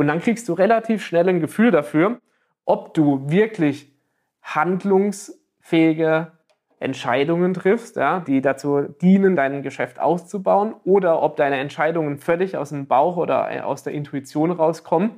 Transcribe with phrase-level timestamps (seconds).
[0.00, 2.22] Und dann kriegst du relativ schnell ein Gefühl dafür,
[2.64, 3.92] ob du wirklich
[4.40, 6.32] handlungsfähige
[6.78, 12.70] Entscheidungen triffst, ja, die dazu dienen, dein Geschäft auszubauen, oder ob deine Entscheidungen völlig aus
[12.70, 15.10] dem Bauch oder aus der Intuition rauskommen,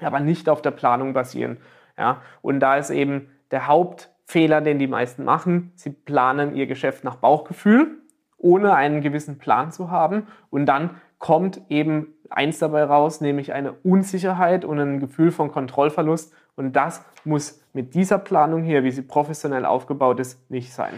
[0.00, 1.58] aber nicht auf der Planung basieren.
[1.98, 2.22] Ja.
[2.40, 7.16] Und da ist eben der Hauptfehler, den die meisten machen, sie planen ihr Geschäft nach
[7.16, 7.98] Bauchgefühl,
[8.38, 10.28] ohne einen gewissen Plan zu haben.
[10.48, 16.34] Und dann kommt eben eins dabei raus, nämlich eine Unsicherheit und ein Gefühl von Kontrollverlust.
[16.54, 20.92] Und das muss mit dieser Planung hier, wie sie professionell aufgebaut ist, nicht sein.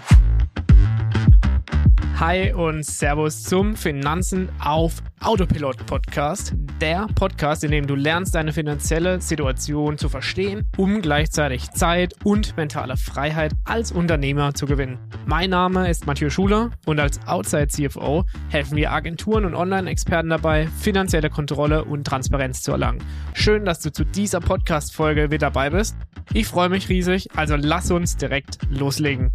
[2.18, 6.54] Hi und Servus zum Finanzen auf Autopilot Podcast.
[6.80, 12.56] Der Podcast, in dem du lernst, deine finanzielle Situation zu verstehen, um gleichzeitig Zeit und
[12.56, 14.98] mentale Freiheit als Unternehmer zu gewinnen.
[15.26, 20.68] Mein Name ist Mathieu Schuler und als Outside CFO helfen wir Agenturen und Online-Experten dabei,
[20.68, 23.04] finanzielle Kontrolle und Transparenz zu erlangen.
[23.34, 25.98] Schön, dass du zu dieser Podcast-Folge wieder dabei bist.
[26.32, 29.30] Ich freue mich riesig, also lass uns direkt loslegen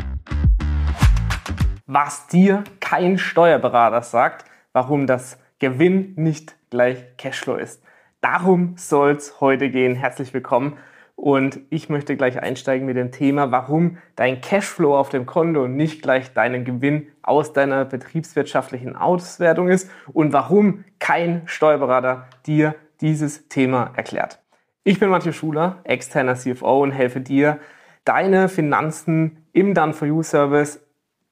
[1.94, 7.84] was dir kein Steuerberater sagt, warum das Gewinn nicht gleich Cashflow ist.
[8.22, 9.96] Darum soll es heute gehen.
[9.96, 10.78] Herzlich willkommen.
[11.18, 16.02] Und ich möchte gleich einsteigen mit dem Thema, warum dein Cashflow auf dem Konto nicht
[16.02, 23.92] gleich deinen Gewinn aus deiner betriebswirtschaftlichen Auswertung ist und warum kein Steuerberater dir dieses Thema
[23.98, 24.40] erklärt.
[24.86, 27.60] Ich bin Matthias Schuler, externer CFO und helfe dir,
[28.06, 30.80] deine Finanzen im Done-for-You-Service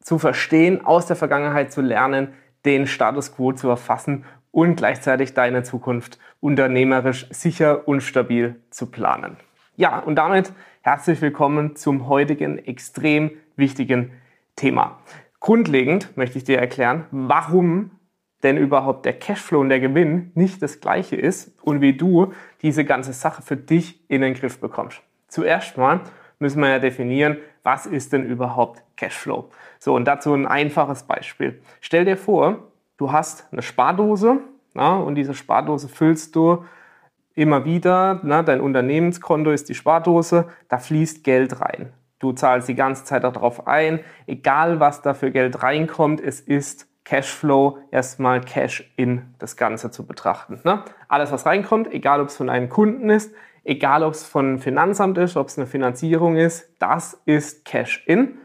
[0.01, 2.33] zu verstehen, aus der Vergangenheit zu lernen,
[2.65, 9.37] den Status quo zu erfassen und gleichzeitig deine Zukunft unternehmerisch sicher und stabil zu planen.
[9.75, 14.11] Ja, und damit herzlich willkommen zum heutigen extrem wichtigen
[14.55, 14.99] Thema.
[15.39, 17.91] Grundlegend möchte ich dir erklären, warum
[18.43, 22.85] denn überhaupt der Cashflow und der Gewinn nicht das gleiche ist und wie du diese
[22.85, 25.01] ganze Sache für dich in den Griff bekommst.
[25.27, 26.01] Zuerst mal
[26.39, 27.37] müssen wir ja definieren,
[27.69, 29.51] was ist denn überhaupt Cashflow?
[29.77, 31.61] So, und dazu ein einfaches Beispiel.
[31.81, 32.63] Stell dir vor,
[32.97, 34.39] du hast eine Spardose
[34.73, 36.65] na, und diese Spardose füllst du
[37.35, 38.21] immer wieder.
[38.23, 41.93] Na, dein Unternehmenskonto ist die Spardose, da fließt Geld rein.
[42.17, 46.87] Du zahlst die ganze Zeit darauf ein, egal was da für Geld reinkommt, es ist
[47.05, 50.59] Cashflow, erstmal Cash in das Ganze zu betrachten.
[50.63, 50.83] Ne?
[51.07, 53.33] Alles, was reinkommt, egal ob es von einem Kunden ist,
[53.63, 58.39] egal ob es von Finanzamt ist, ob es eine Finanzierung ist, das ist Cash in.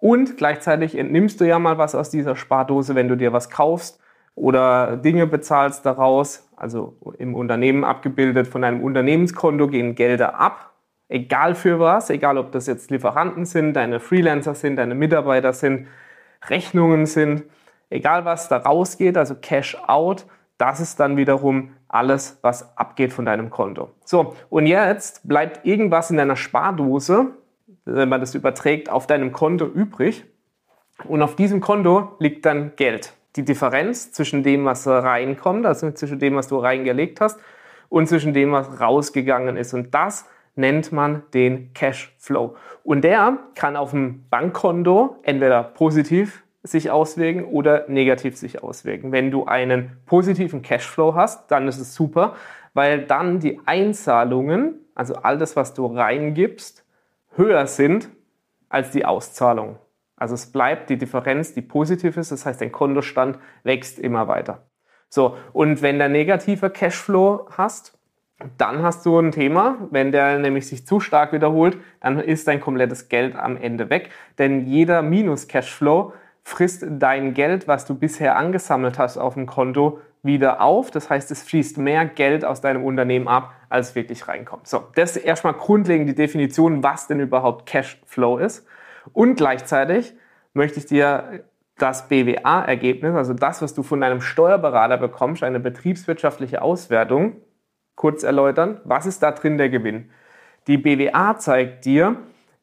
[0.00, 4.00] Und gleichzeitig entnimmst du ja mal was aus dieser Spardose, wenn du dir was kaufst
[4.34, 10.72] oder Dinge bezahlst daraus, also im Unternehmen abgebildet, von deinem Unternehmenskonto gehen Gelder ab,
[11.08, 15.86] egal für was, egal ob das jetzt Lieferanten sind, deine Freelancer sind, deine Mitarbeiter sind,
[16.48, 17.44] Rechnungen sind,
[17.90, 20.26] egal was da rausgeht, also Cash out,
[20.62, 23.90] das ist dann wiederum alles, was abgeht von deinem Konto.
[24.04, 27.32] So, und jetzt bleibt irgendwas in deiner Spardose,
[27.84, 30.24] wenn man das überträgt, auf deinem Konto übrig.
[31.08, 33.12] Und auf diesem Konto liegt dann Geld.
[33.34, 37.40] Die Differenz zwischen dem, was reinkommt, also zwischen dem, was du reingelegt hast,
[37.88, 39.74] und zwischen dem, was rausgegangen ist.
[39.74, 42.54] Und das nennt man den Cashflow.
[42.84, 49.12] Und der kann auf dem Bankkonto entweder positiv sich auswirken oder negativ sich auswirken.
[49.12, 52.36] Wenn du einen positiven Cashflow hast, dann ist es super,
[52.72, 56.84] weil dann die Einzahlungen, also all das, was du reingibst,
[57.36, 58.08] höher sind
[58.68, 59.78] als die Auszahlung.
[60.16, 64.62] Also es bleibt die Differenz, die positiv ist, das heißt, dein Kontostand wächst immer weiter.
[65.08, 67.98] So, und wenn der negative Cashflow hast,
[68.56, 69.76] dann hast du ein Thema.
[69.90, 74.10] Wenn der nämlich sich zu stark wiederholt, dann ist dein komplettes Geld am Ende weg.
[74.38, 76.12] Denn jeder Minus-Cashflow
[76.42, 80.90] frisst dein Geld, was du bisher angesammelt hast auf dem Konto, wieder auf.
[80.90, 84.66] Das heißt, es fließt mehr Geld aus deinem Unternehmen ab, als wirklich reinkommt.
[84.66, 88.66] So, das ist erstmal grundlegend die Definition, was denn überhaupt Cashflow ist.
[89.12, 90.14] Und gleichzeitig
[90.52, 91.44] möchte ich dir
[91.78, 97.36] das BWA-Ergebnis, also das, was du von deinem Steuerberater bekommst, eine betriebswirtschaftliche Auswertung,
[97.96, 98.80] kurz erläutern.
[98.84, 100.10] Was ist da drin der Gewinn?
[100.68, 102.18] Die BWA zeigt dir,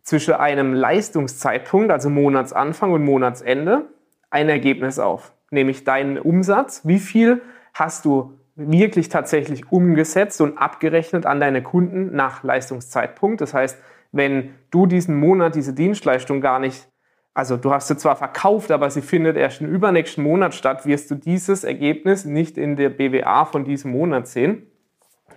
[0.10, 3.90] zwischen einem Leistungszeitpunkt, also Monatsanfang und Monatsende,
[4.32, 6.82] ein Ergebnis auf, nämlich deinen Umsatz.
[6.84, 7.44] Wie viel
[7.76, 13.40] hast du wirklich tatsächlich umgesetzt und abgerechnet an deine Kunden nach Leistungszeitpunkt?
[13.40, 13.78] Das heißt,
[14.12, 16.88] wenn du diesen Monat diese Dienstleistung gar nicht,
[17.36, 21.12] also du hast sie zwar verkauft, aber sie findet erst im übernächsten Monat statt, wirst
[21.12, 24.66] du dieses Ergebnis nicht in der BWA von diesem Monat sehen.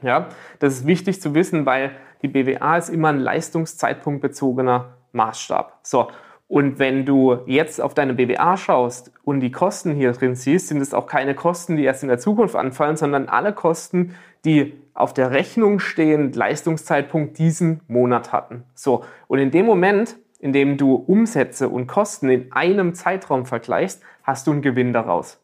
[0.01, 0.29] Ja,
[0.61, 1.91] das ist wichtig zu wissen, weil
[2.23, 5.81] die BWA ist immer ein leistungszeitpunktbezogener Maßstab.
[5.83, 6.09] So.
[6.49, 10.83] Und wenn du jetzt auf deine BWA schaust und die Kosten hier drin siehst, sind
[10.83, 14.15] es auch keine Kosten, die erst in der Zukunft anfallen, sondern alle Kosten,
[14.45, 18.65] die auf der Rechnung stehen, Leistungszeitpunkt diesen Monat hatten.
[18.75, 19.05] So.
[19.29, 24.47] Und in dem Moment, in dem du Umsätze und Kosten in einem Zeitraum vergleichst, hast
[24.47, 25.42] du einen Gewinn daraus.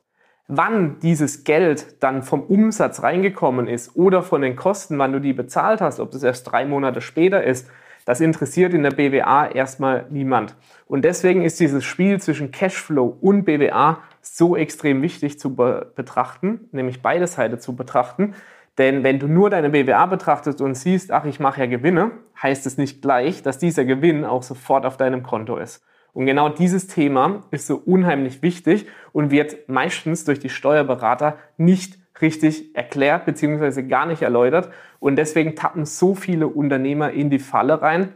[0.50, 5.34] Wann dieses Geld dann vom Umsatz reingekommen ist oder von den Kosten, wann du die
[5.34, 7.70] bezahlt hast, ob das erst drei Monate später ist,
[8.06, 10.56] das interessiert in der BWA erstmal niemand.
[10.86, 16.70] Und deswegen ist dieses Spiel zwischen Cashflow und BWA so extrem wichtig zu be betrachten,
[16.72, 18.34] nämlich beide Seiten zu betrachten.
[18.78, 22.12] Denn wenn du nur deine BWA betrachtest und siehst, ach, ich mache ja Gewinne,
[22.42, 25.84] heißt es nicht gleich, dass dieser Gewinn auch sofort auf deinem Konto ist.
[26.12, 31.98] Und genau dieses Thema ist so unheimlich wichtig und wird meistens durch die Steuerberater nicht
[32.20, 33.82] richtig erklärt bzw.
[33.82, 34.70] gar nicht erläutert.
[34.98, 38.14] Und deswegen tappen so viele Unternehmer in die Falle rein,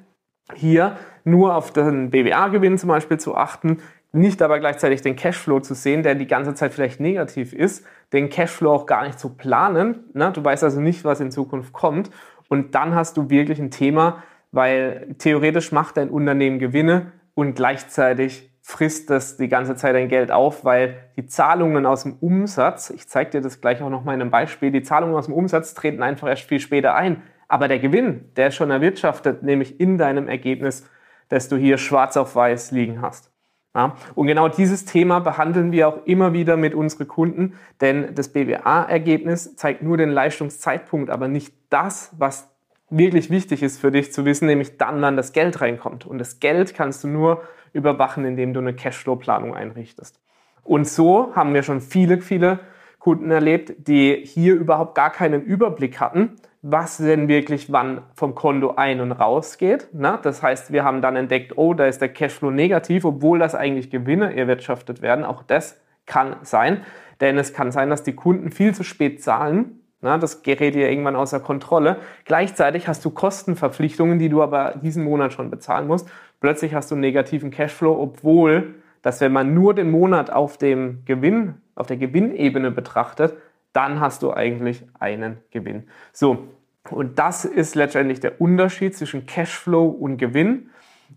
[0.55, 3.79] hier nur auf den BWA-Gewinn zum Beispiel zu achten,
[4.13, 8.29] nicht aber gleichzeitig den Cashflow zu sehen, der die ganze Zeit vielleicht negativ ist, den
[8.29, 10.05] Cashflow auch gar nicht zu planen.
[10.13, 10.31] Ne?
[10.33, 12.11] Du weißt also nicht, was in Zukunft kommt.
[12.49, 18.51] Und dann hast du wirklich ein Thema, weil theoretisch macht dein Unternehmen Gewinne und gleichzeitig
[18.63, 23.09] frisst das die ganze Zeit dein Geld auf, weil die Zahlungen aus dem Umsatz, ich
[23.09, 25.75] zeige dir das gleich auch noch mal in einem Beispiel, die Zahlungen aus dem Umsatz
[25.75, 27.23] treten einfach erst viel später ein.
[27.49, 30.89] Aber der Gewinn, der ist schon erwirtschaftet, nämlich in deinem Ergebnis,
[31.29, 33.33] das du hier schwarz auf weiß liegen hast.
[33.75, 38.29] Ja, und genau dieses Thema behandeln wir auch immer wieder mit unseren Kunden, denn das
[38.29, 42.52] BWA-Ergebnis zeigt nur den Leistungszeitpunkt, aber nicht das, was
[42.93, 46.07] wirklich wichtig ist für dich zu wissen, nämlich dann, wann das Geld reinkommt.
[46.07, 47.43] Und das Geld kannst du nur
[47.73, 50.21] überwachen, indem du eine Cashflow-Planung einrichtest.
[50.63, 52.61] Und so haben wir schon viele, viele
[52.99, 58.75] Kunden erlebt, die hier überhaupt gar keinen Überblick hatten, was denn wirklich wann vom Konto
[58.77, 59.89] ein- und raus geht.
[59.93, 63.57] Na, das heißt, wir haben dann entdeckt, oh, da ist der Cashflow negativ, obwohl das
[63.57, 65.25] eigentlich Gewinne erwirtschaftet werden.
[65.25, 66.83] Auch das kann sein,
[67.21, 69.82] denn es kann sein, dass die Kunden viel zu spät zahlen.
[70.03, 71.97] Na, das gerät dir irgendwann außer Kontrolle.
[72.25, 76.09] Gleichzeitig hast du Kostenverpflichtungen, die du aber diesen Monat schon bezahlen musst
[76.43, 81.05] plötzlich hast du einen negativen Cashflow, obwohl, dass wenn man nur den Monat auf dem
[81.07, 83.35] Gewinn, auf der Gewinnebene betrachtet,
[83.73, 85.85] dann hast du eigentlich einen Gewinn.
[86.13, 86.49] So.
[86.91, 90.71] Und das ist letztendlich der Unterschied zwischen Cashflow und Gewinn.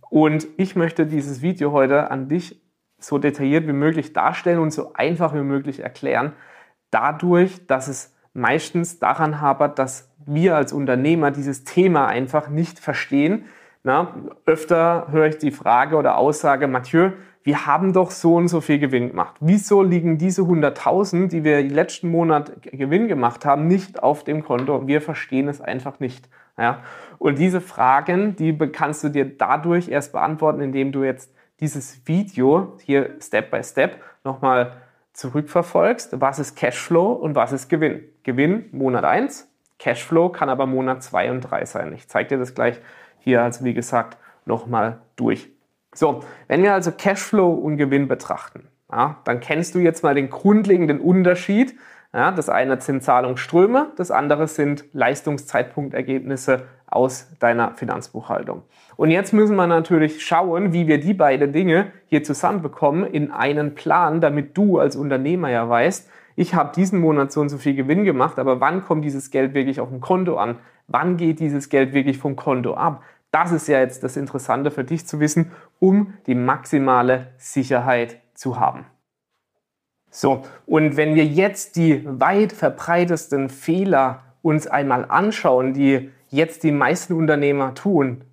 [0.09, 2.61] Und ich möchte dieses Video heute an dich
[2.99, 6.33] so detailliert wie möglich darstellen und so einfach wie möglich erklären.
[6.91, 13.45] Dadurch, dass es meistens daran hapert, dass wir als Unternehmer dieses Thema einfach nicht verstehen,
[13.83, 14.15] na,
[14.47, 17.11] öfter höre ich die Frage oder Aussage, Mathieu,
[17.43, 19.35] wir haben doch so und so viel Gewinn gemacht.
[19.39, 24.87] Wieso liegen diese 100.000, die wir letzten Monat Gewinn gemacht haben, nicht auf dem Konto?
[24.87, 26.27] Wir verstehen es einfach nicht.
[26.57, 26.79] Ja?
[27.19, 32.75] Und diese Fragen, die kannst du dir dadurch erst beantworten, indem du jetzt dieses Video
[32.81, 34.71] hier Step by Step nochmal
[35.15, 36.19] zurückverfolgst.
[36.21, 38.03] Was ist Cashflow und was ist Gewinn?
[38.23, 41.93] Gewinn Monat 1, Cashflow kann aber Monat 2 und 3 sein.
[41.93, 42.79] Ich zeige dir das gleich
[43.19, 45.49] hier also wie gesagt nochmal durch.
[45.93, 50.29] So, wenn wir also Cashflow und Gewinn betrachten, ja, dann kennst du jetzt mal den
[50.29, 51.75] grundlegenden Unterschied.
[52.15, 58.61] Ja, das eine sind Zahlungsströme, das andere sind Leistungszeitpunktergebnisse aus deiner Finanzbuchhaltung.
[58.95, 63.75] Und jetzt müssen wir natürlich schauen, wie wir die beiden Dinge hier zusammenbekommen in einen
[63.75, 67.75] Plan, damit du als Unternehmer ja weißt, ich habe diesen Monat so und so viel
[67.75, 70.59] Gewinn gemacht, aber wann kommt dieses Geld wirklich auf dem Konto an?
[70.87, 73.03] Wann geht dieses Geld wirklich vom Konto ab?
[73.31, 78.57] Das ist ja jetzt das Interessante für dich zu wissen, um die maximale Sicherheit zu
[78.57, 78.85] haben.
[80.17, 86.71] So, und wenn wir jetzt die weit verbreitesten Fehler uns einmal anschauen, die jetzt die
[86.71, 88.23] meisten Unternehmer tun,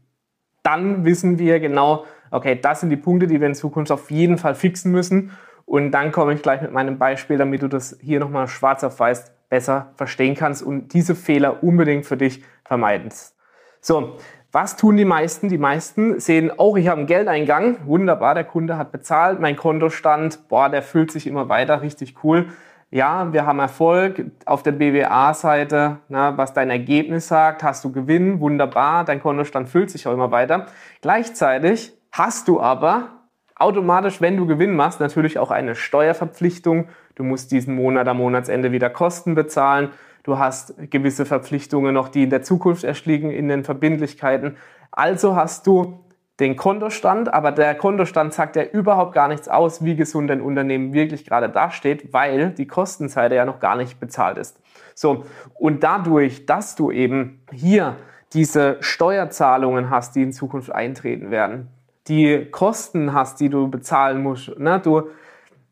[0.62, 4.38] dann wissen wir genau, okay, das sind die Punkte, die wir in Zukunft auf jeden
[4.38, 5.32] Fall fixen müssen.
[5.64, 9.00] Und dann komme ich gleich mit meinem Beispiel, damit du das hier nochmal schwarz auf
[9.00, 13.36] weiß besser verstehen kannst und diese Fehler unbedingt für dich vermeidest.
[13.80, 14.18] So,
[14.52, 15.48] was tun die meisten?
[15.48, 20.46] Die meisten sehen, oh, ich habe einen Geldeingang, wunderbar, der Kunde hat bezahlt, mein Kontostand,
[20.48, 22.46] boah, der füllt sich immer weiter, richtig cool.
[22.90, 29.06] Ja, wir haben Erfolg auf der BWA-Seite, was dein Ergebnis sagt, hast du Gewinn, wunderbar,
[29.06, 30.66] dein Kontostand füllt sich auch immer weiter.
[31.00, 33.08] Gleichzeitig hast du aber
[33.54, 36.88] automatisch, wenn du Gewinn machst, natürlich auch eine Steuerverpflichtung.
[37.14, 39.88] Du musst diesen Monat am Monatsende wieder Kosten bezahlen.
[40.22, 44.56] Du hast gewisse Verpflichtungen noch, die in der Zukunft erschliegen in den Verbindlichkeiten.
[44.90, 46.00] Also hast du
[46.40, 50.92] den Kontostand, aber der Kontostand sagt ja überhaupt gar nichts aus, wie gesund dein Unternehmen
[50.92, 54.58] wirklich gerade dasteht, weil die Kostenseite ja noch gar nicht bezahlt ist.
[54.94, 55.24] So,
[55.54, 57.96] und dadurch, dass du eben hier
[58.32, 61.68] diese Steuerzahlungen hast, die in Zukunft eintreten werden,
[62.08, 64.58] die Kosten hast, die du bezahlen musst.
[64.58, 64.80] Ne?
[64.80, 65.08] Du,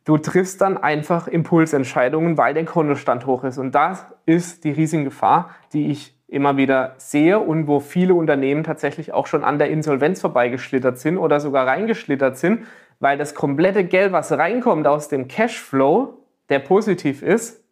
[0.04, 3.58] du triffst dann einfach Impulsentscheidungen, weil der Kontostand hoch ist.
[3.58, 8.62] Und das ist die riesige Gefahr, die ich immer wieder sehe und wo viele Unternehmen
[8.62, 12.66] tatsächlich auch schon an der Insolvenz vorbeigeschlittert sind oder sogar reingeschlittert sind,
[13.00, 17.64] weil das komplette Geld, was reinkommt aus dem Cashflow, der positiv ist,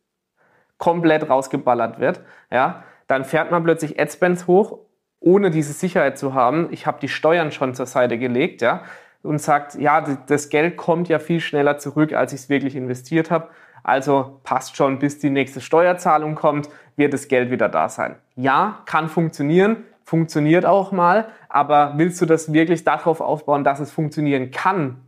[0.76, 2.20] komplett rausgeballert wird.
[2.50, 4.78] Ja, dann fährt man plötzlich Adspends hoch,
[5.20, 6.68] ohne diese Sicherheit zu haben.
[6.70, 8.82] Ich habe die Steuern schon zur Seite gelegt, ja,
[9.22, 13.30] und sagt, ja, das Geld kommt ja viel schneller zurück, als ich es wirklich investiert
[13.30, 13.48] habe.
[13.82, 18.16] Also passt schon, bis die nächste Steuerzahlung kommt, wird das Geld wieder da sein.
[18.36, 23.90] Ja, kann funktionieren, funktioniert auch mal, aber willst du das wirklich darauf aufbauen, dass es
[23.90, 24.98] funktionieren kann?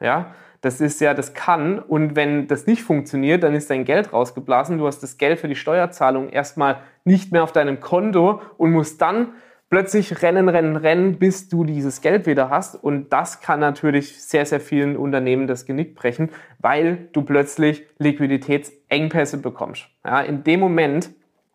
[0.00, 1.78] Ja, das ist ja, das kann.
[1.80, 4.78] Und wenn das nicht funktioniert, dann ist dein Geld rausgeblasen.
[4.78, 9.02] Du hast das Geld für die Steuerzahlung erstmal nicht mehr auf deinem Konto und musst
[9.02, 9.32] dann
[9.72, 12.74] plötzlich rennen, rennen, rennen, bis du dieses Geld wieder hast.
[12.74, 19.38] Und das kann natürlich sehr, sehr vielen Unternehmen das Genick brechen, weil du plötzlich Liquiditätsengpässe
[19.38, 19.88] bekommst.
[20.04, 21.08] Ja, in dem Moment,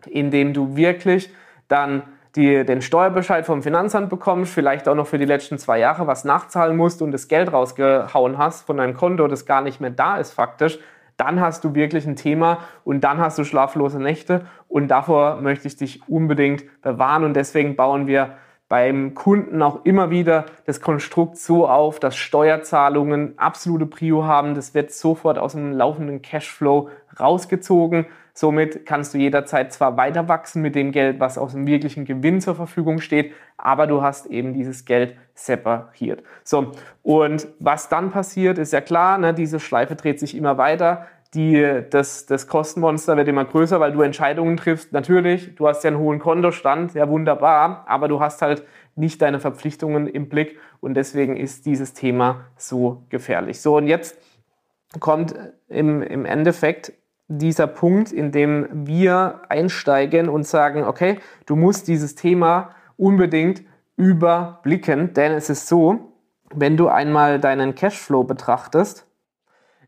[0.08, 1.30] in dem du wirklich
[1.68, 2.02] dann
[2.36, 6.26] die, den Steuerbescheid vom Finanzamt bekommst, vielleicht auch noch für die letzten zwei Jahre was
[6.26, 10.18] nachzahlen musst und das Geld rausgehauen hast von deinem Konto, das gar nicht mehr da
[10.18, 10.80] ist faktisch,
[11.18, 14.46] dann hast du wirklich ein Thema und dann hast du schlaflose Nächte.
[14.68, 17.24] Und davor möchte ich dich unbedingt bewahren.
[17.24, 18.38] Und deswegen bauen wir
[18.70, 24.56] beim Kunden auch immer wieder das Konstrukt so auf, dass Steuerzahlungen absolute Prio haben.
[24.56, 28.08] Das wird sofort aus dem laufenden Cashflow rausgezogen.
[28.34, 32.40] Somit kannst du jederzeit zwar weiter wachsen mit dem Geld, was aus dem wirklichen Gewinn
[32.40, 36.22] zur Verfügung steht, aber du hast eben dieses Geld separiert.
[36.44, 41.08] So, und was dann passiert, ist ja klar, ne, diese Schleife dreht sich immer weiter.
[41.38, 44.92] Die, das, das Kostenmonster wird immer größer, weil du Entscheidungen triffst.
[44.92, 48.64] Natürlich, du hast ja einen hohen Kontostand, ja wunderbar, aber du hast halt
[48.96, 53.62] nicht deine Verpflichtungen im Blick und deswegen ist dieses Thema so gefährlich.
[53.62, 54.18] So, und jetzt
[55.00, 55.36] kommt
[55.68, 56.94] im, im Endeffekt
[57.28, 63.62] dieser Punkt, in dem wir einsteigen und sagen, okay, du musst dieses Thema unbedingt
[63.96, 66.14] überblicken, denn es ist so,
[66.56, 69.07] wenn du einmal deinen Cashflow betrachtest,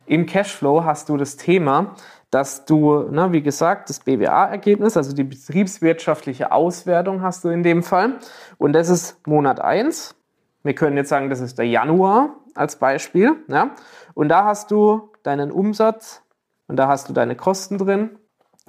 [0.10, 1.96] im Cashflow hast du das Thema,
[2.32, 7.84] dass du, na, wie gesagt, das BWA-Ergebnis, also die betriebswirtschaftliche Auswertung hast du in dem
[7.84, 8.20] Fall.
[8.58, 10.16] Und das ist Monat 1.
[10.64, 13.36] Wir können jetzt sagen, das ist der Januar als Beispiel.
[13.48, 13.72] Ja?
[14.16, 16.24] Und da hast du deinen Umsatz
[16.68, 18.18] und da hast du deine Kosten drin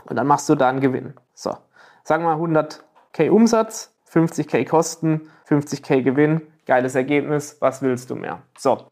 [0.05, 1.15] und dann machst du da einen Gewinn.
[1.35, 1.57] So,
[2.05, 8.43] sagen wir mal 100k Umsatz, 50k Kosten, 50k Gewinn, geiles Ergebnis, was willst du mehr?
[8.59, 8.89] So,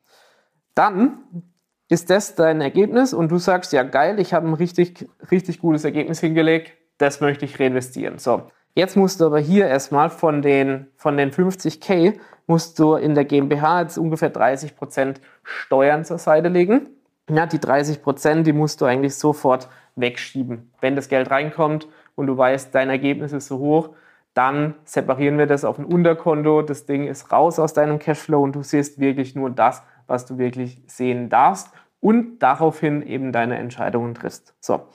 [0.75, 1.48] dann
[1.89, 5.85] ist das dein Ergebnis und du sagst, ja geil, ich habe ein richtig, richtig gutes
[5.85, 8.19] Ergebnis hingelegt, das möchte ich reinvestieren.
[8.19, 8.43] So,
[8.75, 13.25] jetzt musst du aber hier erstmal von den, von den 50k, musst du in der
[13.25, 16.89] GmbH jetzt ungefähr 30% Steuern zur Seite legen
[17.31, 20.73] ja, die 30 Prozent, die musst du eigentlich sofort wegschieben.
[20.81, 23.91] Wenn das Geld reinkommt und du weißt, dein Ergebnis ist so hoch,
[24.35, 26.63] dann separieren wir das auf ein Unterkonto.
[26.63, 30.39] Das Ding ist raus aus deinem Cashflow und du siehst wirklich nur das, was du
[30.39, 34.55] wirklich sehen darfst und daraufhin eben deine Entscheidungen triffst.
[34.61, 34.89] So,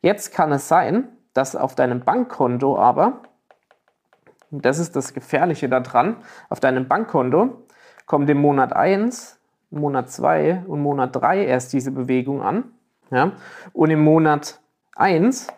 [0.00, 3.22] jetzt kann es sein, dass auf deinem Bankkonto aber,
[4.50, 6.18] das ist das Gefährliche daran,
[6.48, 7.66] auf deinem Bankkonto
[8.06, 9.40] kommt im Monat 1
[9.72, 12.64] Monat 2 und Monat 3 erst diese Bewegung an.
[13.10, 13.32] Ja?
[13.72, 14.60] Und im Monat
[14.94, 15.48] 1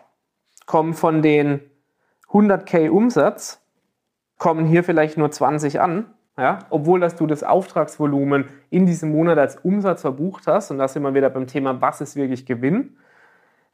[0.65, 1.59] kommen von den
[2.31, 3.61] 100k Umsatz,
[4.37, 6.59] kommen hier vielleicht nur 20 an, ja?
[6.69, 10.71] obwohl dass du das Auftragsvolumen in diesem Monat als Umsatz verbucht hast.
[10.71, 12.97] Und da sind wir wieder beim Thema, was ist wirklich Gewinn.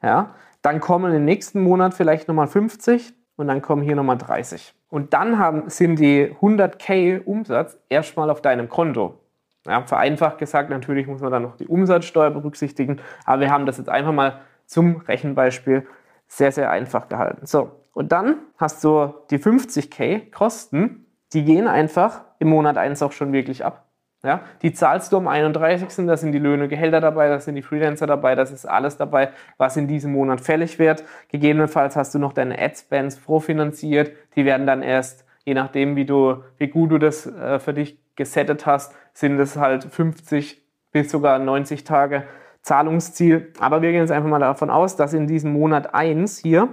[0.02, 0.34] Ja?
[0.62, 4.74] Dann kommen im nächsten Monat vielleicht nochmal 50 und dann kommen hier nochmal 30.
[4.88, 9.18] Und dann haben, sind die 100k Umsatz erstmal auf deinem Konto.
[9.66, 13.78] Ja, vereinfacht gesagt, natürlich muss man dann noch die Umsatzsteuer berücksichtigen, aber wir haben das
[13.78, 15.86] jetzt einfach mal zum Rechenbeispiel
[16.26, 17.46] sehr, sehr einfach gehalten.
[17.46, 23.12] So, und dann hast du die 50k Kosten, die gehen einfach im Monat 1 auch
[23.12, 23.86] schon wirklich ab.
[24.24, 26.06] Ja, die zahlst du am 31.
[26.06, 29.30] Da sind die Löhne, Gehälter dabei, da sind die Freelancer dabei, das ist alles dabei,
[29.58, 31.04] was in diesem Monat fällig wird.
[31.28, 36.42] Gegebenenfalls hast du noch deine Adspends vorfinanziert, die werden dann erst, je nachdem, wie, du,
[36.58, 41.38] wie gut du das äh, für dich gesettet hast, sind es halt 50 bis sogar
[41.38, 42.24] 90 Tage
[42.60, 43.52] Zahlungsziel.
[43.58, 46.68] Aber wir gehen jetzt einfach mal davon aus, dass in diesem Monat 1 hier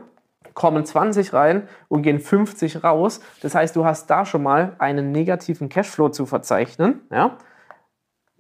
[0.54, 3.22] kommen 20 rein und gehen 50 raus.
[3.42, 7.38] Das heißt, du hast da schon mal einen negativen Cashflow zu verzeichnen, ja,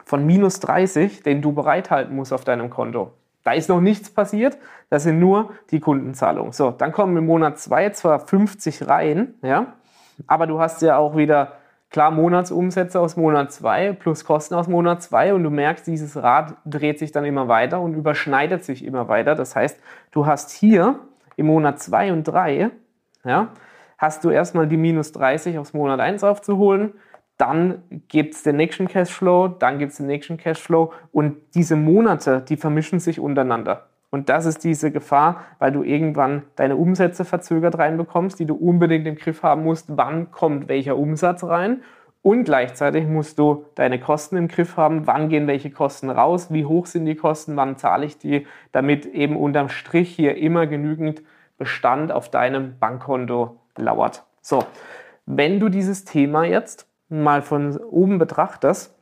[0.03, 3.13] von minus 30, den du bereithalten musst auf deinem Konto.
[3.43, 4.57] Da ist noch nichts passiert,
[4.89, 6.51] das sind nur die Kundenzahlungen.
[6.51, 9.73] So, dann kommen im Monat 2 zwar 50 rein, ja,
[10.27, 11.53] aber du hast ja auch wieder
[11.89, 16.55] klar Monatsumsätze aus Monat 2 plus Kosten aus Monat 2 und du merkst, dieses Rad
[16.65, 19.35] dreht sich dann immer weiter und überschneidet sich immer weiter.
[19.35, 19.79] Das heißt,
[20.11, 20.99] du hast hier
[21.39, 22.69] im Monat 2 und 3,
[23.24, 23.50] ja,
[23.98, 26.93] hast du erstmal die minus 30 aufs Monat 1 aufzuholen,
[27.38, 32.41] dann gibt es den nächsten Cashflow, dann gibt es den nächsten Cashflow und diese Monate,
[32.41, 33.88] die vermischen sich untereinander.
[34.12, 39.08] Und das ist diese Gefahr, weil du irgendwann deine Umsätze verzögert reinbekommst, die du unbedingt
[39.08, 41.84] im Griff haben musst, wann kommt welcher Umsatz rein.
[42.21, 46.65] Und gleichzeitig musst du deine Kosten im Griff haben, wann gehen welche Kosten raus, wie
[46.65, 51.23] hoch sind die Kosten, wann zahle ich die, damit eben unterm Strich hier immer genügend
[51.57, 54.25] Bestand auf deinem Bankkonto lauert.
[54.41, 54.63] So,
[55.25, 58.95] wenn du dieses Thema jetzt mal von oben betrachtest,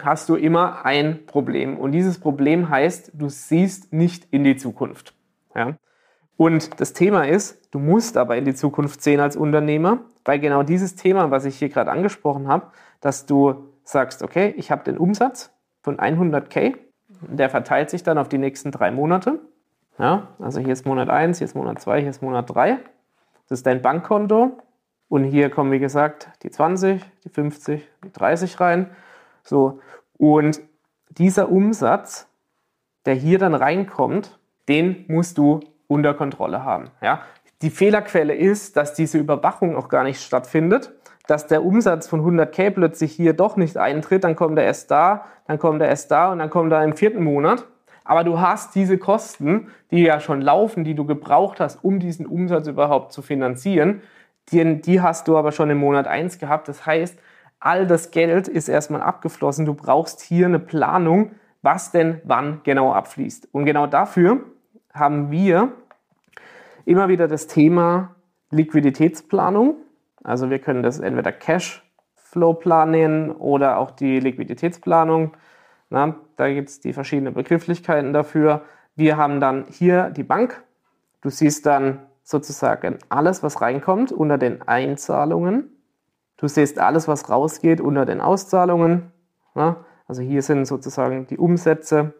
[0.00, 1.78] hast du immer ein Problem.
[1.78, 5.14] Und dieses Problem heißt, du siehst nicht in die Zukunft.
[5.54, 5.74] Ja?
[6.36, 10.62] Und das Thema ist, du musst aber in die Zukunft sehen als Unternehmer, weil genau
[10.62, 12.66] dieses Thema, was ich hier gerade angesprochen habe,
[13.00, 15.52] dass du sagst, okay, ich habe den Umsatz
[15.82, 16.76] von 100k,
[17.22, 19.40] der verteilt sich dann auf die nächsten drei Monate.
[19.98, 22.78] Ja, also hier ist Monat 1, hier ist Monat 2, hier ist Monat 3.
[23.48, 24.58] Das ist dein Bankkonto.
[25.08, 28.90] Und hier kommen, wie gesagt, die 20, die 50, die 30 rein.
[29.44, 29.80] So.
[30.18, 30.60] Und
[31.10, 32.28] dieser Umsatz,
[33.06, 34.38] der hier dann reinkommt,
[34.68, 36.90] den musst du unter Kontrolle haben.
[37.00, 37.22] Ja?
[37.62, 40.92] Die Fehlerquelle ist, dass diese Überwachung auch gar nicht stattfindet,
[41.26, 45.24] dass der Umsatz von 100k plötzlich hier doch nicht eintritt, dann kommt er erst da,
[45.46, 47.66] dann kommt er erst da und dann kommt er im vierten Monat.
[48.04, 52.26] Aber du hast diese Kosten, die ja schon laufen, die du gebraucht hast, um diesen
[52.26, 54.02] Umsatz überhaupt zu finanzieren,
[54.50, 56.68] die, die hast du aber schon im Monat 1 gehabt.
[56.68, 57.18] Das heißt,
[57.58, 59.66] all das Geld ist erstmal abgeflossen.
[59.66, 63.48] Du brauchst hier eine Planung, was denn wann genau abfließt.
[63.50, 64.44] Und genau dafür
[64.98, 65.72] haben wir
[66.84, 68.14] immer wieder das Thema
[68.50, 69.76] Liquiditätsplanung.
[70.22, 75.36] Also wir können das entweder Cashflow-Plan nennen oder auch die Liquiditätsplanung.
[75.90, 78.62] Na, da gibt es die verschiedenen Begrifflichkeiten dafür.
[78.94, 80.62] Wir haben dann hier die Bank.
[81.20, 85.70] Du siehst dann sozusagen alles, was reinkommt unter den Einzahlungen.
[86.36, 89.12] Du siehst alles, was rausgeht unter den Auszahlungen.
[89.54, 92.14] Ja, also hier sind sozusagen die Umsätze.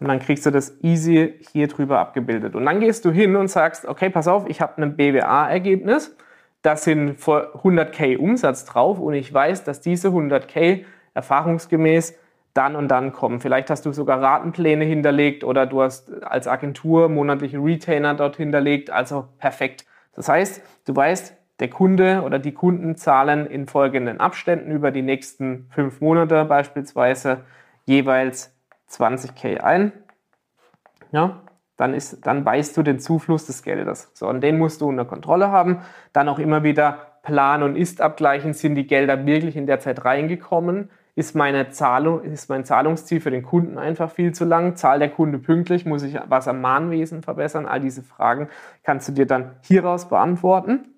[0.00, 2.54] Und dann kriegst du das easy hier drüber abgebildet.
[2.54, 6.16] Und dann gehst du hin und sagst, okay, pass auf, ich habe ein BWA-Ergebnis.
[6.62, 10.84] Da sind 100k Umsatz drauf und ich weiß, dass diese 100k
[11.14, 12.18] erfahrungsgemäß
[12.54, 13.40] dann und dann kommen.
[13.40, 18.90] Vielleicht hast du sogar Ratenpläne hinterlegt oder du hast als Agentur monatliche Retainer dort hinterlegt.
[18.90, 19.84] Also perfekt.
[20.14, 25.02] Das heißt, du weißt, der Kunde oder die Kunden zahlen in folgenden Abständen über die
[25.02, 27.44] nächsten fünf Monate beispielsweise
[27.84, 28.54] jeweils
[28.90, 29.92] 20k ein.
[31.12, 31.42] Ja,
[31.76, 34.10] dann, ist, dann weißt du den Zufluss des Geldes.
[34.14, 35.80] So, und den musst du unter Kontrolle haben.
[36.12, 40.04] Dann auch immer wieder Plan und Ist abgleichen, sind die Gelder wirklich in der Zeit
[40.04, 40.90] reingekommen?
[41.14, 44.76] Ist, meine Zahlung, ist mein Zahlungsziel für den Kunden einfach viel zu lang?
[44.76, 45.84] Zahlt der Kunde pünktlich?
[45.84, 47.66] Muss ich was am Mahnwesen verbessern?
[47.66, 48.48] All diese Fragen
[48.84, 50.94] kannst du dir dann hieraus beantworten.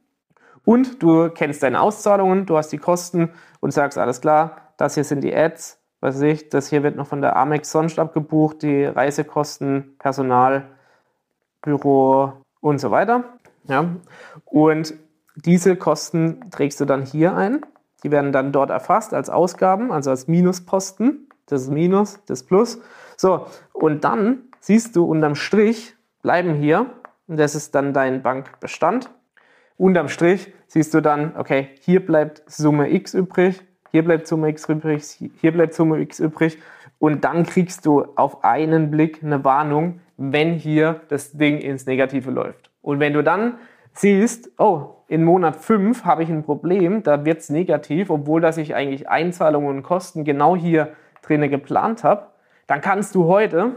[0.64, 5.04] Und du kennst deine Auszahlungen, du hast die Kosten und sagst, alles klar, das hier
[5.04, 8.62] sind die Ads, was weiß ich, das hier wird noch von der Amex sonst abgebucht,
[8.62, 10.64] die Reisekosten, Personal,
[11.62, 13.24] Büro und so weiter.
[13.68, 13.86] Ja.
[14.44, 14.94] Und
[15.36, 17.64] diese Kosten trägst du dann hier ein.
[18.02, 21.28] Die werden dann dort erfasst als Ausgaben, also als Minusposten.
[21.46, 22.80] Das Minus, das Plus.
[23.16, 26.86] So, und dann siehst du unterm Strich bleiben hier,
[27.28, 29.10] und das ist dann dein Bankbestand,
[29.76, 33.62] Unterm Strich siehst du dann, okay, hier bleibt Summe X übrig,
[33.92, 36.58] hier bleibt Summe X übrig, hier bleibt Summe X übrig
[36.98, 42.30] und dann kriegst du auf einen Blick eine Warnung, wenn hier das Ding ins Negative
[42.30, 42.70] läuft.
[42.80, 43.54] Und wenn du dann
[43.92, 48.56] siehst, oh, in Monat 5 habe ich ein Problem, da wird es negativ, obwohl dass
[48.56, 52.28] ich eigentlich Einzahlungen und Kosten genau hier drinnen geplant habe,
[52.66, 53.76] dann kannst du heute,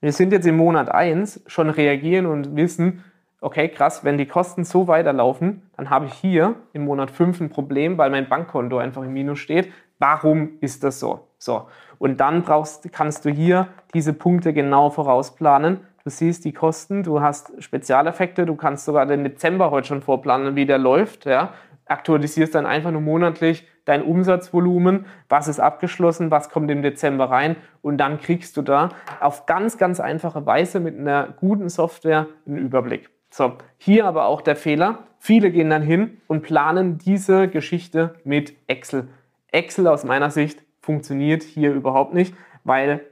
[0.00, 3.02] wir sind jetzt im Monat 1, schon reagieren und wissen,
[3.40, 7.50] okay, krass, wenn die Kosten so weiterlaufen, dann habe ich hier im Monat 5 ein
[7.50, 9.72] Problem, weil mein Bankkonto einfach im Minus steht.
[9.98, 11.28] Warum ist das so?
[11.38, 11.68] So.
[11.98, 15.80] Und dann brauchst, kannst du hier diese Punkte genau vorausplanen.
[16.04, 20.54] Du siehst die Kosten, du hast Spezialeffekte, du kannst sogar den Dezember heute schon vorplanen,
[20.56, 21.24] wie der läuft.
[21.24, 21.52] Ja.
[21.86, 27.56] Aktualisierst dann einfach nur monatlich dein Umsatzvolumen, was ist abgeschlossen, was kommt im Dezember rein
[27.82, 32.58] und dann kriegst du da auf ganz, ganz einfache Weise mit einer guten Software einen
[32.58, 33.08] Überblick.
[33.36, 35.00] So, hier aber auch der Fehler.
[35.18, 39.08] Viele gehen dann hin und planen diese Geschichte mit Excel.
[39.52, 43.04] Excel aus meiner Sicht funktioniert hier überhaupt nicht, weil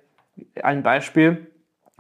[0.63, 1.49] ein Beispiel,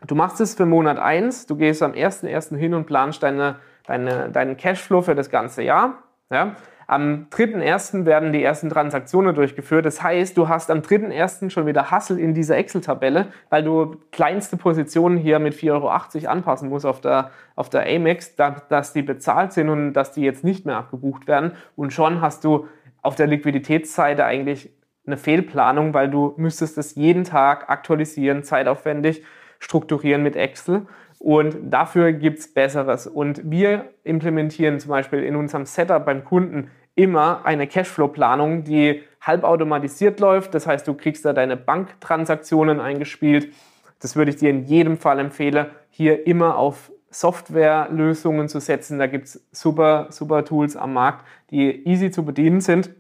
[0.06, 2.56] du machst es für Monat 1, du gehst am 1.1.
[2.56, 3.56] hin und planst deine,
[3.86, 6.04] deine, deinen Cashflow für das ganze Jahr.
[6.30, 6.56] Ja?
[6.86, 8.04] Am 3.1.
[8.04, 9.86] werden die ersten Transaktionen durchgeführt.
[9.86, 11.50] Das heißt, du hast am 3.1.
[11.50, 15.88] schon wieder Hassel in dieser Excel-Tabelle, weil du kleinste Positionen hier mit 4,80 Euro
[16.28, 20.44] anpassen musst auf der, auf der Amex, dass die bezahlt sind und dass die jetzt
[20.44, 21.52] nicht mehr abgebucht werden.
[21.76, 22.68] Und schon hast du
[23.02, 24.70] auf der Liquiditätsseite eigentlich
[25.06, 29.22] eine Fehlplanung, weil du müsstest es jeden Tag aktualisieren, zeitaufwendig
[29.58, 30.86] strukturieren mit Excel.
[31.24, 33.06] Und dafür gibt es Besseres.
[33.06, 40.20] Und wir implementieren zum Beispiel in unserem Setup beim Kunden immer eine Cashflow-Planung, die halbautomatisiert
[40.20, 40.54] läuft.
[40.54, 43.54] Das heißt, du kriegst da deine Banktransaktionen eingespielt.
[44.00, 48.98] Das würde ich dir in jedem Fall empfehlen, hier immer auf Softwarelösungen zu setzen.
[48.98, 52.90] Da gibt es super, super Tools am Markt, die easy zu bedienen sind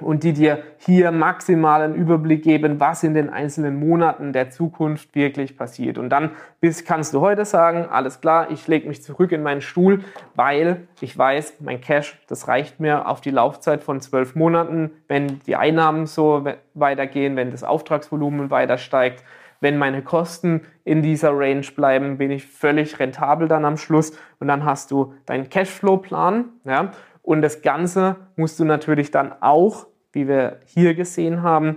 [0.00, 5.56] und die dir hier maximalen Überblick geben, was in den einzelnen Monaten der Zukunft wirklich
[5.56, 5.98] passiert.
[5.98, 6.30] Und dann
[6.60, 10.00] bis kannst du heute sagen, alles klar, ich lege mich zurück in meinen Stuhl,
[10.34, 15.40] weil ich weiß, mein Cash, das reicht mir auf die Laufzeit von zwölf Monaten, wenn
[15.46, 19.24] die Einnahmen so weitergehen, wenn das Auftragsvolumen weiter steigt.
[19.60, 24.46] Wenn meine Kosten in dieser Range bleiben, bin ich völlig rentabel dann am Schluss und
[24.46, 26.44] dann hast du deinen Cashflow-Plan.
[26.64, 26.92] Ja?
[27.28, 31.76] Und das Ganze musst du natürlich dann auch, wie wir hier gesehen haben,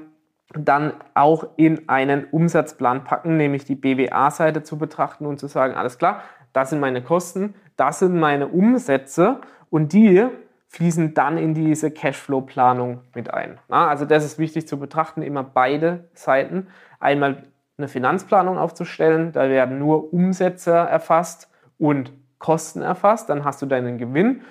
[0.54, 5.98] dann auch in einen Umsatzplan packen, nämlich die BWA-Seite zu betrachten und zu sagen, alles
[5.98, 6.22] klar,
[6.54, 10.26] das sind meine Kosten, das sind meine Umsätze und die
[10.70, 13.60] fließen dann in diese Cashflow-Planung mit ein.
[13.68, 16.68] also das ist wichtig zu betrachten, immer beide Seiten.
[17.02, 17.44] Einmal
[17.78, 23.98] eine Finanzplanung aufzustellen, da werden nur Umsätze erfasst und Kosten erfasst, dann hast du deinen
[23.98, 24.44] Gewinn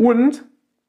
[0.00, 0.46] und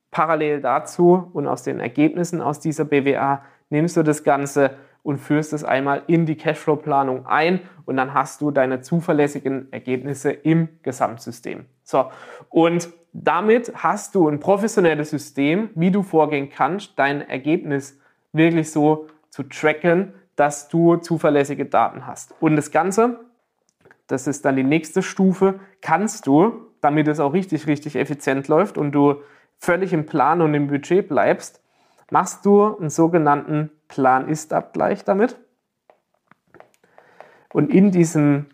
[0.09, 4.71] parallel dazu und aus den Ergebnissen aus dieser BWA nimmst du das Ganze
[5.03, 10.31] und führst es einmal in die Cashflow-Planung ein und dann hast du deine zuverlässigen Ergebnisse
[10.31, 11.65] im Gesamtsystem.
[11.83, 12.05] So,
[12.49, 17.99] und damit hast du ein professionelles System, wie du vorgehen kannst, dein Ergebnis
[18.31, 22.33] wirklich so zu tracken, dass du zuverlässige Daten hast.
[22.39, 23.19] Und das Ganze,
[24.07, 28.77] das ist dann die nächste Stufe, kannst du damit es auch richtig, richtig effizient läuft
[28.77, 29.21] und du
[29.57, 31.61] völlig im Plan und im Budget bleibst,
[32.09, 35.37] machst du einen sogenannten Plan-Ist-Abgleich damit.
[37.53, 38.47] Und in diesem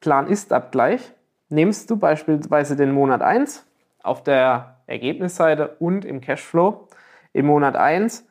[0.00, 1.12] Plan-Ist-Abgleich
[1.48, 3.66] nimmst du beispielsweise den Monat 1
[4.02, 6.88] auf der Ergebnisseite und im Cashflow.
[7.32, 8.26] Im Monat 1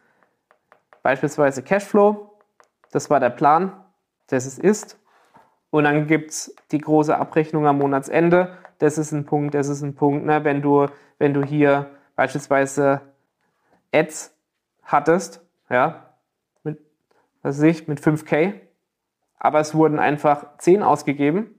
[1.03, 2.37] beispielsweise Cashflow,
[2.91, 3.71] das war der Plan,
[4.27, 4.97] das es ist.
[5.69, 9.81] Und dann gibt es die große Abrechnung am Monatsende das ist ein Punkt, das ist
[9.81, 10.25] ein Punkt.
[10.25, 10.43] Ne?
[10.43, 10.87] Wenn, du,
[11.19, 13.01] wenn du hier beispielsweise
[13.93, 14.35] Ads
[14.83, 16.13] hattest, ja,
[16.63, 16.79] mit,
[17.41, 18.53] was weiß ich, mit 5K,
[19.37, 21.55] aber es wurden einfach 10 ausgegeben,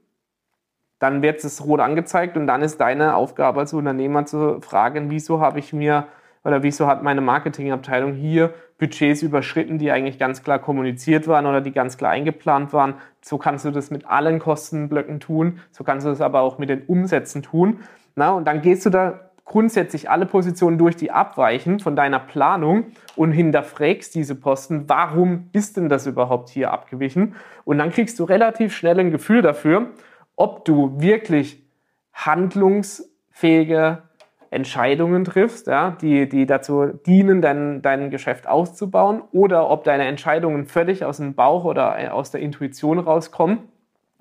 [0.98, 5.40] dann wird es rot angezeigt und dann ist deine Aufgabe als Unternehmer zu fragen, wieso
[5.40, 6.06] habe ich mir
[6.44, 11.60] oder wieso hat meine Marketingabteilung hier Budgets überschritten, die eigentlich ganz klar kommuniziert waren oder
[11.60, 12.94] die ganz klar eingeplant waren.
[13.20, 16.70] So kannst du das mit allen Kostenblöcken tun, so kannst du das aber auch mit
[16.70, 17.80] den Umsätzen tun.
[18.16, 22.86] Na, und dann gehst du da grundsätzlich alle Positionen durch, die abweichen von deiner Planung
[23.16, 27.34] und hinterfragst diese Posten, warum ist denn das überhaupt hier abgewichen?
[27.64, 29.90] Und dann kriegst du relativ schnell ein Gefühl dafür,
[30.36, 31.66] ob du wirklich
[32.12, 34.02] handlungsfähige
[34.50, 40.66] Entscheidungen triffst, ja, die, die dazu dienen, dein, dein Geschäft auszubauen, oder ob deine Entscheidungen
[40.66, 43.60] völlig aus dem Bauch oder aus der Intuition rauskommen,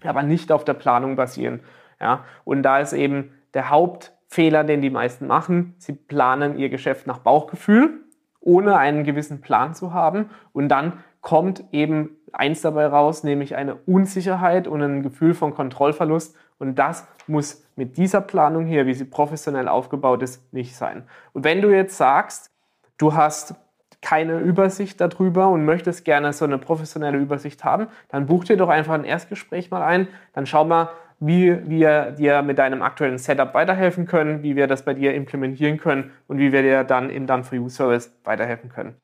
[0.04, 1.62] aber nicht auf der Planung basieren.
[2.00, 2.24] Ja.
[2.46, 7.20] Und da ist eben der Hauptfehler, den die meisten machen, sie planen ihr Geschäft nach
[7.20, 8.00] Bauchgefühl,
[8.39, 10.30] ohne einen gewissen Plan zu haben.
[10.54, 16.38] Und dann kommt eben eins dabei raus, nämlich eine Unsicherheit und ein Gefühl von Kontrollverlust.
[16.60, 21.04] Und das muss mit dieser Planung hier, wie sie professionell aufgebaut ist, nicht sein.
[21.34, 22.52] Und wenn du jetzt sagst,
[22.98, 23.56] du hast
[24.02, 28.69] keine Übersicht darüber und möchtest gerne so eine professionelle Übersicht haben, dann buch dir doch
[28.69, 30.08] einfach ein Erstgespräch mal ein.
[30.34, 34.86] Dann schau mal, wie wir dir mit deinem aktuellen Setup weiterhelfen können, wie wir das
[34.86, 38.69] bei dir implementieren können und wie wir dir dann im Done for You Service weiterhelfen
[38.69, 38.95] können.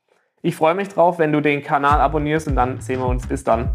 [0.42, 3.28] Ich freue mich drauf, wenn du den Kanal abonnierst und dann sehen wir uns.
[3.28, 3.72] Bis dann.